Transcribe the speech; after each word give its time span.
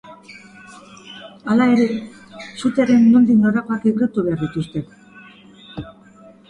Hala 1.53 1.67
ere, 1.73 1.85
sutearen 2.63 3.07
nondik 3.13 3.39
norakoak 3.45 3.87
ikertu 3.95 4.27
behar 4.31 4.43
dituzte. 4.47 4.87